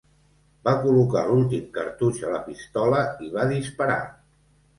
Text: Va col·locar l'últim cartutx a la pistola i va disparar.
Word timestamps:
Va 0.67 0.71
col·locar 0.85 1.21
l'últim 1.31 1.67
cartutx 1.75 2.23
a 2.25 2.33
la 2.37 2.41
pistola 2.49 3.03
i 3.27 3.31
va 3.37 3.45
disparar. 3.53 4.01